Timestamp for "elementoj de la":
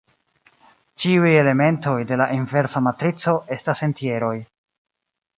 1.41-2.27